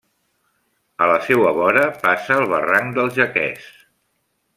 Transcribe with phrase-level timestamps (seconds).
[1.05, 3.69] A la seua vora passa el barranc del Jaqués.